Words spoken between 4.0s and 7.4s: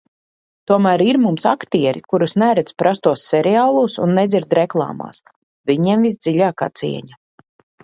un nedzird reklāmās. Viņiem visdziļākā cieņa.